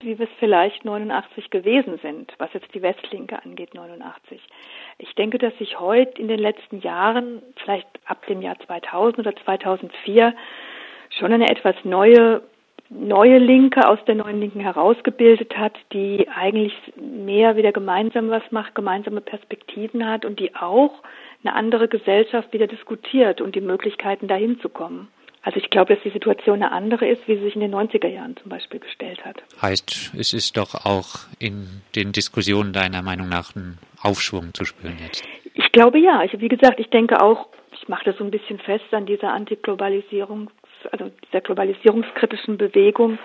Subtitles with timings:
[0.00, 4.40] wie wir es vielleicht 89 gewesen sind, was jetzt die Westlinke angeht, 89.
[4.98, 9.36] Ich denke, dass sich heute in den letzten Jahren, vielleicht ab dem Jahr 2000 oder
[9.44, 10.34] 2004,
[11.10, 12.42] schon eine etwas neue
[12.90, 18.74] neue Linke aus der neuen Linken herausgebildet hat, die eigentlich mehr wieder gemeinsam was macht,
[18.74, 20.94] gemeinsame Perspektiven hat und die auch
[21.44, 25.08] eine andere Gesellschaft wieder diskutiert und die Möglichkeiten dahin zu kommen.
[25.42, 28.08] Also ich glaube, dass die Situation eine andere ist, wie sie sich in den 90er
[28.08, 29.36] Jahren zum Beispiel gestellt hat.
[29.62, 34.96] Heißt, es ist doch auch in den Diskussionen deiner Meinung nach ein Aufschwung zu spüren
[35.00, 35.22] jetzt?
[35.54, 36.22] Ich glaube ja.
[36.24, 39.32] Ich, wie gesagt, ich denke auch, ich mache das so ein bisschen fest an dieser
[39.32, 40.50] Antiglobalisierung
[40.92, 43.18] also dieser globalisierungskritischen Bewegung,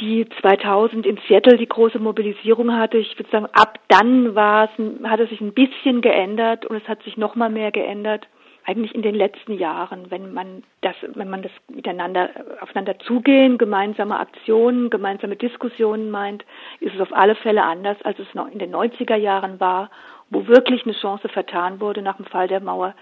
[0.00, 2.98] die 2000 in Seattle die große Mobilisierung hatte.
[2.98, 6.88] Ich würde sagen, ab dann war es, hat es sich ein bisschen geändert und es
[6.88, 8.26] hat sich noch mal mehr geändert.
[8.70, 12.30] Eigentlich in den letzten Jahren, wenn man das, wenn man das miteinander
[12.60, 16.44] aufeinander zugehen, gemeinsame Aktionen, gemeinsame Diskussionen meint,
[16.78, 19.90] ist es auf alle Fälle anders, als es noch in den 90er Jahren war,
[20.30, 22.94] wo wirklich eine Chance vertan wurde nach dem Fall der Mauer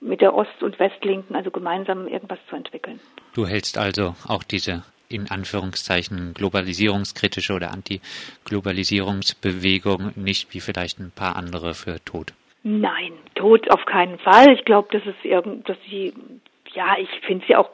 [0.00, 2.98] mit der Ost- und Westlinken, also gemeinsam irgendwas zu entwickeln.
[3.32, 11.36] Du hältst also auch diese in Anführungszeichen globalisierungskritische oder Anti-Globalisierungsbewegung nicht wie vielleicht ein paar
[11.36, 12.32] andere für tot.
[12.68, 14.52] Nein, tot auf keinen Fall.
[14.52, 16.12] Ich glaube, dass es irgend, dass sie,
[16.72, 17.70] ja, ich finde sie auch,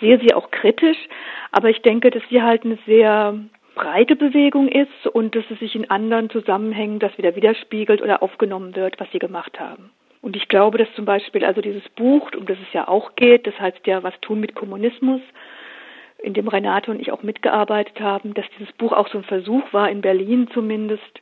[0.00, 0.96] sehe sie auch kritisch,
[1.50, 3.36] aber ich denke, dass sie halt eine sehr
[3.74, 8.76] breite Bewegung ist und dass es sich in anderen Zusammenhängen das wieder widerspiegelt oder aufgenommen
[8.76, 9.90] wird, was sie gemacht haben.
[10.22, 13.48] Und ich glaube, dass zum Beispiel also dieses Buch, um das es ja auch geht,
[13.48, 15.22] das heißt ja Was tun mit Kommunismus,
[16.22, 19.72] in dem Renate und ich auch mitgearbeitet haben, dass dieses Buch auch so ein Versuch
[19.72, 21.20] war, in Berlin zumindest,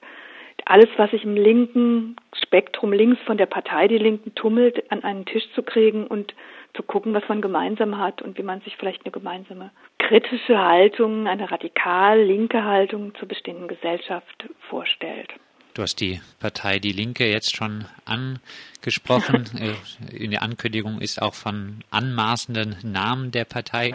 [0.67, 5.25] alles, was sich im linken Spektrum links von der Partei Die Linken tummelt, an einen
[5.25, 6.34] Tisch zu kriegen und
[6.75, 11.27] zu gucken, was man gemeinsam hat und wie man sich vielleicht eine gemeinsame kritische Haltung,
[11.27, 15.33] eine radikal linke Haltung zur bestehenden Gesellschaft vorstellt.
[15.77, 19.44] Du hast die Partei Die Linke jetzt schon angesprochen.
[19.60, 19.74] Äh,
[20.16, 23.94] in der Ankündigung ist auch von anmaßenden Namen der Partei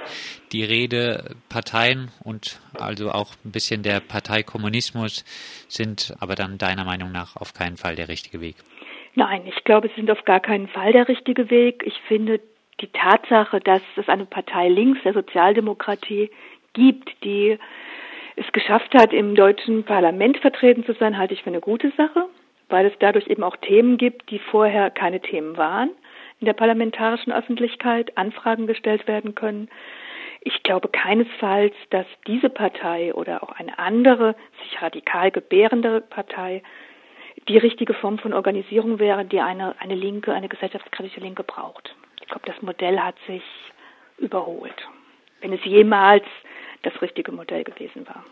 [0.52, 1.36] die Rede.
[1.50, 5.26] Parteien und also auch ein bisschen der Parteikommunismus
[5.68, 8.58] sind aber dann deiner Meinung nach auf keinen Fall der richtige Weg.
[9.16, 11.84] Nein, ich glaube, es sind auf gar keinen Fall der richtige Weg.
[11.86, 12.40] Ich finde
[12.80, 16.30] die Tatsache, dass es eine Partei links der Sozialdemokratie
[16.74, 17.58] gibt, die
[18.36, 22.28] es geschafft hat, im deutschen Parlament vertreten zu sein, halte ich für eine gute Sache,
[22.70, 25.92] weil es dadurch eben auch Themen gibt, die vorher keine Themen waren
[26.42, 29.70] in der parlamentarischen Öffentlichkeit, Anfragen gestellt werden können.
[30.42, 36.64] Ich glaube keinesfalls, dass diese Partei oder auch eine andere, sich radikal gebärende Partei
[37.48, 41.96] die richtige Form von Organisierung wäre, die eine, eine linke, eine gesellschaftskritische Linke braucht.
[42.20, 43.44] Ich glaube, das Modell hat sich
[44.18, 44.76] überholt.
[45.42, 46.26] Wenn es jemals
[46.84, 48.24] das richtige Modell gewesen war.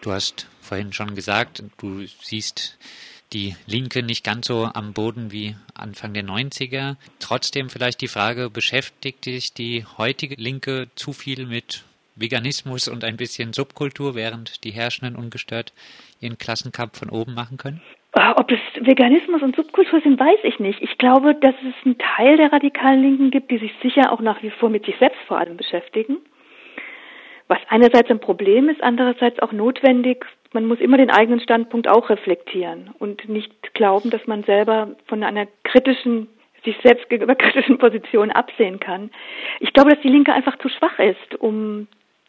[0.00, 2.78] Du hast vorhin schon gesagt, du siehst
[3.32, 6.96] die Linke nicht ganz so am Boden wie Anfang der 90er.
[7.20, 11.84] Trotzdem vielleicht die Frage, beschäftigt dich die heutige Linke zu viel mit
[12.16, 15.72] Veganismus und ein bisschen Subkultur, während die Herrschenden ungestört
[16.20, 17.80] ihren Klassenkampf von oben machen können?
[18.14, 20.80] Äh, ob es Veganismus und Subkultur sind, weiß ich nicht.
[20.82, 24.42] Ich glaube, dass es einen Teil der radikalen Linken gibt, die sich sicher auch nach
[24.42, 26.18] wie vor mit sich selbst vor allem beschäftigen
[27.50, 30.24] was einerseits ein Problem ist, andererseits auch notwendig.
[30.52, 35.24] Man muss immer den eigenen Standpunkt auch reflektieren und nicht glauben, dass man selber von
[35.24, 36.28] einer kritischen,
[36.64, 39.10] sich selbst gegenüber kritischen Position absehen kann.
[39.58, 41.88] Ich glaube, dass die Linke einfach zu schwach ist, um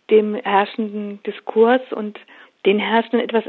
[0.09, 2.20] dem herrschenden Diskurs und
[2.66, 3.44] den Herrschenden etwas,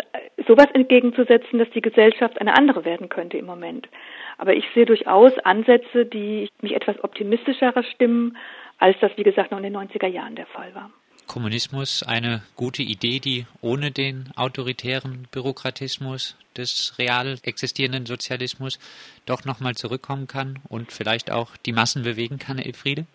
[0.47, 3.89] sowas entgegenzusetzen, dass die Gesellschaft eine andere werden könnte im Moment.
[4.37, 8.37] Aber ich sehe durchaus Ansätze, die mich etwas optimistischerer stimmen,
[8.78, 10.91] als das, wie gesagt, noch in den 90er Jahren der Fall war.
[11.32, 18.78] Kommunismus eine gute Idee, die ohne den autoritären Bürokratismus des real existierenden Sozialismus
[19.25, 23.06] doch nochmal zurückkommen kann und vielleicht auch die Massen bewegen kann, Elfriede?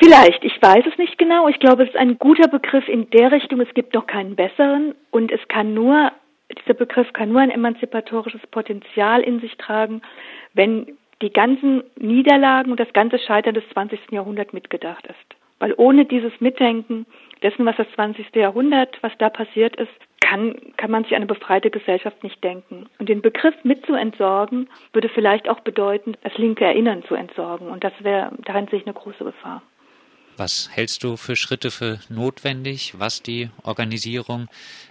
[0.00, 1.46] Vielleicht, ich weiß es nicht genau.
[1.46, 4.96] Ich glaube, es ist ein guter Begriff in der Richtung, es gibt noch keinen besseren
[5.12, 6.10] und es kann nur,
[6.58, 10.02] dieser Begriff kann nur ein emanzipatorisches Potenzial in sich tragen,
[10.54, 14.10] wenn die ganzen Niederlagen und das ganze Scheitern des 20.
[14.10, 15.39] Jahrhunderts mitgedacht ist.
[15.60, 17.06] Weil ohne dieses Mitdenken
[17.42, 18.34] dessen, was das 20.
[18.34, 22.86] Jahrhundert, was da passiert ist, kann, kann man sich eine befreite Gesellschaft nicht denken.
[22.98, 27.68] Und den Begriff mit zu entsorgen, würde vielleicht auch bedeuten, das linke Erinnern zu entsorgen.
[27.68, 29.62] Und das wäre, darin sehe ich eine große Gefahr.
[30.36, 34.48] Was hältst du für Schritte für notwendig, was die Organisierung,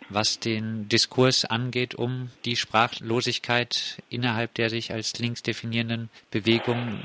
[0.09, 6.99] was den Diskurs angeht, um die Sprachlosigkeit innerhalb der sich als links definierenden Bewegung,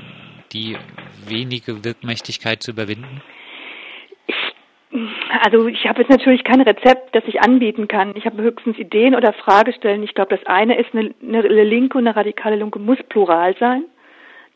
[0.51, 0.77] die
[1.25, 3.21] wenige Wirkmächtigkeit zu überwinden?
[5.41, 8.13] Also ich habe jetzt natürlich kein Rezept, das ich anbieten kann.
[8.15, 10.03] Ich habe höchstens Ideen oder Fragestellen.
[10.03, 13.83] Ich glaube, das eine ist eine, eine linke und eine radikale Linke muss plural sein.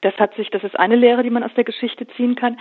[0.02, 2.58] Das hat sich, das ist eine Lehre, die man aus der Geschichte ziehen kann.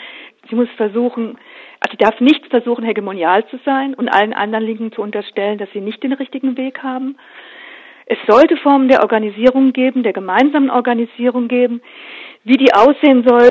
[0.48, 1.38] Sie muss versuchen,
[1.80, 5.70] also sie darf nicht versuchen, hegemonial zu sein und allen anderen Linken zu unterstellen, dass
[5.72, 7.16] sie nicht den richtigen Weg haben.
[8.06, 11.82] Es sollte Formen der Organisierung geben, der gemeinsamen Organisierung geben.
[12.42, 13.50] Wie die aussehen soll,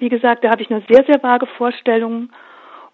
[0.00, 2.30] wie gesagt, da habe ich nur sehr, sehr vage Vorstellungen.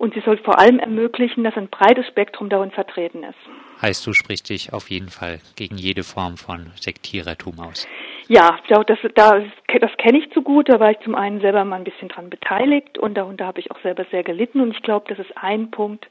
[0.01, 3.37] Und sie soll vor allem ermöglichen, dass ein breites Spektrum darin vertreten ist.
[3.83, 7.87] Heißt, du sprichst dich auf jeden Fall gegen jede Form von Sektierertum aus?
[8.27, 10.71] Ja, das, das, das kenne ich zu gut.
[10.71, 13.71] Da war ich zum einen selber mal ein bisschen dran beteiligt und darunter habe ich
[13.71, 14.63] auch selber sehr gelitten.
[14.63, 16.07] Und ich glaube, das ist ein Punkt,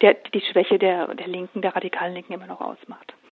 [0.00, 3.12] der die Schwäche der, der Linken, der radikalen Linken immer noch ausmacht.